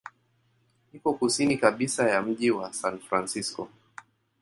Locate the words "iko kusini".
0.93-1.57